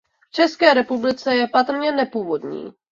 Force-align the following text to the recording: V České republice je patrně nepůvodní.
V 0.29 0.31
České 0.31 0.73
republice 0.73 1.35
je 1.35 1.47
patrně 1.47 1.91
nepůvodní. 1.91 2.73